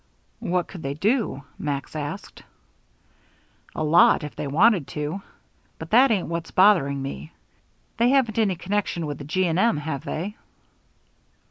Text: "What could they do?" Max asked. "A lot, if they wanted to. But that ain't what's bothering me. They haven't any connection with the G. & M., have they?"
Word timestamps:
"What 0.39 0.67
could 0.67 0.81
they 0.81 0.95
do?" 0.95 1.43
Max 1.59 1.95
asked. 1.95 2.41
"A 3.75 3.83
lot, 3.83 4.23
if 4.23 4.35
they 4.35 4.47
wanted 4.47 4.87
to. 4.87 5.21
But 5.77 5.91
that 5.91 6.09
ain't 6.09 6.27
what's 6.27 6.49
bothering 6.49 6.99
me. 7.03 7.33
They 7.97 8.09
haven't 8.09 8.39
any 8.39 8.55
connection 8.55 9.05
with 9.05 9.19
the 9.19 9.25
G. 9.25 9.45
& 9.45 9.57
M., 9.59 9.77
have 9.77 10.03
they?" 10.03 10.37